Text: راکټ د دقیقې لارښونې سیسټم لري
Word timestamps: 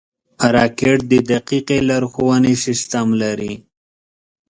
راکټ 0.55 0.97
د 1.11 1.13
دقیقې 1.31 1.77
لارښونې 1.87 2.53
سیسټم 2.65 3.07
لري 3.21 3.53